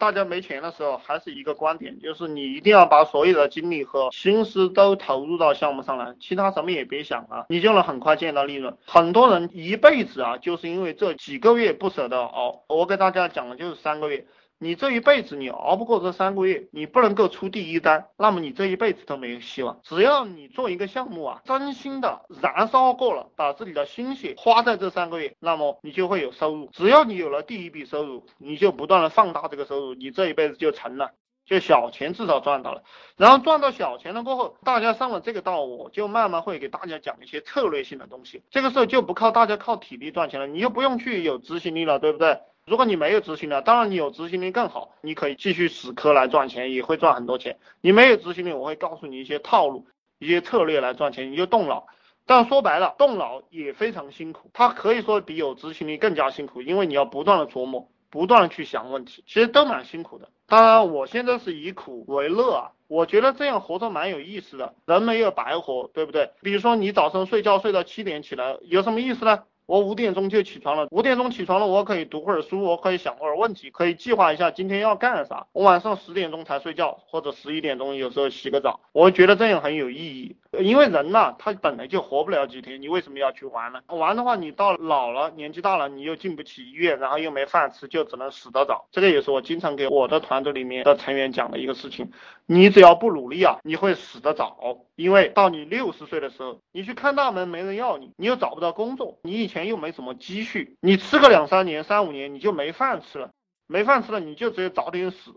[0.00, 8.74] 大家没钱的时候，还是一个观点，就是你一定要把所有的精力和心思都投入到项目上来，其他什么也别想了，你就能很快见到利润。
[8.86, 12.64] 很多人一辈子啊，就是因为这几个月不舍得熬。
[12.68, 14.26] 我给大家讲的就是三个月。
[14.62, 19.80] 你这一辈子你熬不过这三个月，你不能够出第一单，那么你这一辈子都没有希望。
[19.82, 26.68] 只要你做一个项目啊，真心的燃烧过了，把自己的心血花在这三个月，那么你就会有收入。
[26.74, 31.12] 只要你有了第一笔收入，你就不断的放大这个收入，你这一辈子就成了，
[31.46, 32.82] 就小钱至少赚到了。
[33.16, 38.42] 然后赚到小钱了过后，大家上了这个道，我就慢慢会给大家讲一些策略性的东西。
[38.50, 42.40] 这个时候就不靠大家靠体力赚钱了，你又不用去有执行力了，对不对？
[42.70, 47.58] 如果你没有执行力，当然你有执行力更好，你可以继续死磕来赚钱，也会赚很多钱。
[47.80, 49.88] 你没有执行力，我会告诉你一些套路、
[50.20, 51.88] 一些策略来赚钱，你就动脑。
[52.26, 60.28] 但说白了，动脑也非常辛苦，它可以说比有执行力更加辛苦，因为你要不断的琢磨，不断的去想问题，其实都蛮辛苦的。
[60.46, 66.30] 当然，我现在是以苦为乐啊，我觉得这样活着蛮有意思的，人没有白活，对不对？
[66.40, 69.42] 比如说你早上睡觉睡到七点起来，有什么意思呢？
[69.70, 75.46] 我五点钟就起床了，五点钟起床了，我可以读会儿书，我可以想会儿问题，可以计划一下今天要干啥。
[75.52, 80.36] 我晚上十点钟才睡觉，或者十一点钟，有时候洗个澡，我觉得这样很有意义。
[80.58, 83.80] 因为人呐，他本来就活不了几天，你为什么要去玩呢？
[83.86, 88.88] 玩的话，你到老了，年纪大了，你又进不起医院，然后又没饭吃，就只能死得早。
[88.90, 92.10] 这个也是我经常给我的团队里面的成员讲的一个事情。
[92.44, 94.78] 你只要不努力啊，你会死得早。
[95.00, 103.30] 因为到你六十岁的时候，你去看大门没人要你，你又找不到工作，你以前又没什么积蓄，你吃个两三年、三五年，你就没饭吃了，
[103.66, 105.32] 没饭吃了，你就只有早点死。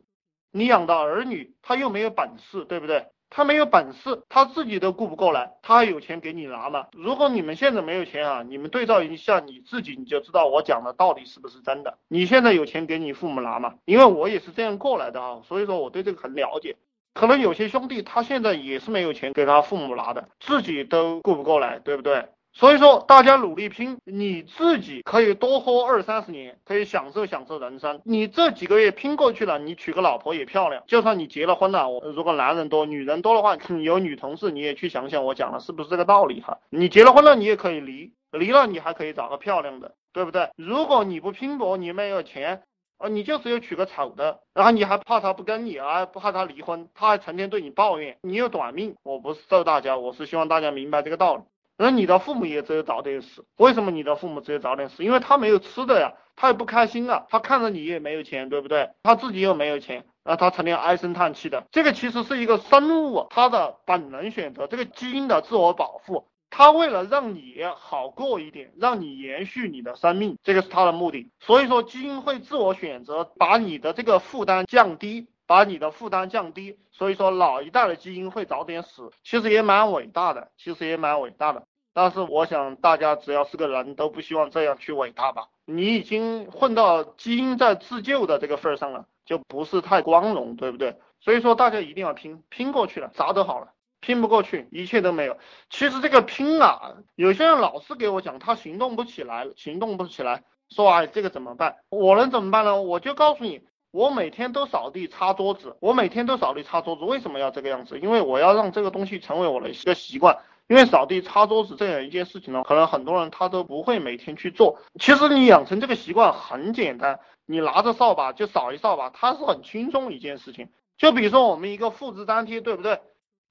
[0.51, 3.07] 你养的儿女他又没有本事，对不对？
[3.29, 6.87] 他没有本事，他自己都顾不过来，他还有钱给你拿吗？
[6.91, 11.97] 如果你们现在没有钱啊，你们对照一下你自己，你就知道我讲的到底是不是真的。
[12.09, 13.75] 你现在有钱给你父母拿吗？
[13.85, 16.75] 因为我也是这样过来的啊，所以说我对这个很了解。
[17.13, 22.25] 可能有些兄弟他现在也是没有钱给他父母拿的，自己都顾不过来，对不对？
[22.55, 27.99] 所以说，大家努力拼，你自己可以多活二三十年，可以享受享受人生。
[28.05, 30.83] 你这几个月拼过去了，你娶个老婆也漂亮。
[30.85, 36.59] 就算你结了婚了，我如果男人多，女人多的话，有女同事，你也去想想我讲的是不是这个道理哈？
[36.69, 40.51] 你结了婚了，你也可以离，离了你还可以找个漂亮的，对不对？
[40.55, 42.61] 如果你不拼搏，你没有钱，
[42.97, 48.95] 啊，你就只有娶个丑的，然后你还怕他不跟你啊，怕他离婚，他还成天对你抱怨，你又短命。
[49.03, 51.43] 我不是咒大家，我是希望大家明白这个道理。
[51.75, 55.03] 那你的父母也只有早点死，为什么你的父母只有早点死？
[55.03, 58.91] 因为他没有吃的呀，他也不开心啊，他看着你也没有钱，对不对？
[59.01, 61.63] 他自己又没有钱，那他成天唉声叹气的。
[61.71, 71.31] 这个其实是一个生物他的本能选择，这个基因的自我保护，他为了让你好过一点，让你延续你的生命，这个是他的目的。
[71.39, 75.27] 所以说基因会自我选择，把你的这个负担降低。
[75.45, 81.63] 把你的负担降低，所以说老一代的基因会早点死，其实也蛮伟大的，其实也蛮伟大的。
[81.93, 85.49] 但是我想大家只要是个人都不希望这样去伟大吧？
[85.65, 90.95] 你已经混到基因在自救的这个份上了，就不是太光荣，对不对？
[91.19, 93.67] 所以说大家一定要拼，拼过去了，啥都好了；
[94.03, 95.37] 拼不过去，一切都没有。
[95.69, 101.77] 其实这个拼啊，有些人老是给我讲他行动不起来，行动不起来，说哎这个怎么办？
[101.87, 102.81] 我能怎么办呢？
[102.81, 103.61] 我就告诉你。
[103.91, 107.99] 我每天都扫地擦桌子，我每天都扫地擦桌子，为什么要这个样子？
[107.99, 110.35] 因为我要让这个东西成为我的一个习惯。
[110.67, 114.79] 因为扫地擦桌子这样一件事情呢，可能很多人他都不会每天去做。
[114.99, 120.69] 其实你养成这个习惯很简单，你拿着扫把就扫一扫把，它是很轻松一件事情。
[120.97, 122.99] 就比如说我们一个复制粘贴，对不对？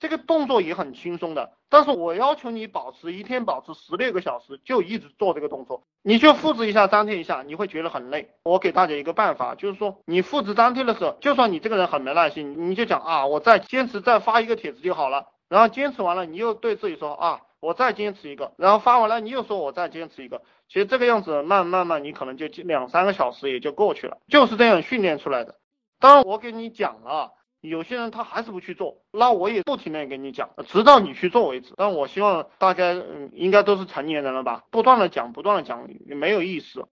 [0.03, 8.31] 这个动作也很轻松的，但是我要求你保持一天保持十六个小时，就一直做这个动作，你就复制一下粘贴一下，你会觉得很累。
[8.43, 15.29] 我给大家一个办法，就是说你复制粘贴的时候，就算你这个人很没耐心，你就讲啊，我再坚持再发一个帖子就好了。
[15.49, 18.55] 然后坚持完了，你又对自己说啊，我再坚持一个。
[18.57, 20.43] 然后发完了，你又说我再坚持一个。
[20.69, 25.55] 其实这个样子慢慢慢，你可能就两三个小时也就过去了，就是这样训练出来的。
[26.01, 27.35] 当然我给你讲了。
[27.63, 31.73] 有些人他还是不去做，那我也不停的跟你讲，直到你去做为止。
[31.77, 36.85] 但我希望大家，嗯，应该都是成年人了吧，不断的讲，不断的讲，也没有意思。